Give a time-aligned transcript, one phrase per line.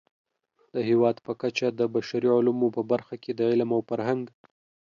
[0.73, 4.23] د هېواد په کچه د بشري علومو په برخه کې د علم او فرهنګ